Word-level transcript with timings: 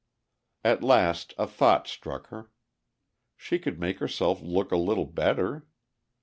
At 0.65 0.81
last 0.81 1.35
a 1.37 1.45
thought 1.45 1.87
struck 1.87 2.29
her. 2.29 2.49
She 3.37 3.59
could 3.59 3.79
make 3.79 3.99
herself 3.99 4.41
look 4.41 4.71
a 4.71 4.75
little 4.75 5.05
better! 5.05 5.67